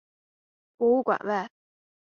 [0.79, 1.51] 博物馆外